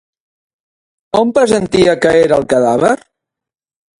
On 1.19 1.33
pressentia 1.35 1.95
que 2.05 2.15
era 2.23 2.39
el 2.43 2.47
cadàver? 2.55 2.93